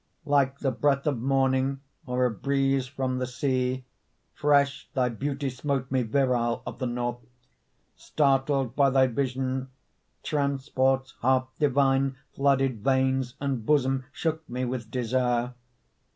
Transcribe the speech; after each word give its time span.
Like 0.25 0.57
the 0.57 0.71
breath 0.71 1.05
of 1.05 1.19
morning 1.19 1.79
Or 2.07 2.25
a 2.25 2.31
breeze 2.31 2.87
from 2.87 3.23
sea, 3.27 3.85
Fresh 4.33 4.89
thy 4.95 5.09
beauty 5.09 5.51
smote 5.51 5.91
me, 5.91 6.01
Virile 6.01 6.63
of 6.65 6.79
the 6.79 6.87
north. 6.87 7.19
Startled 7.95 8.75
by 8.75 8.89
thy 8.89 9.05
vision, 9.05 9.67
Transports 10.23 11.13
half 11.21 11.49
divine 11.59 12.15
Flooded 12.33 12.79
veins 12.83 13.35
and 13.39 13.63
bosom, 13.63 14.05
Shook 14.11 14.49
me 14.49 14.65
with 14.65 14.89
desire. 14.89 15.53